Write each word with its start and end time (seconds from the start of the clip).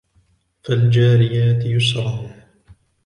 فالجاريات 0.63 1.65
يسرا 1.65 2.35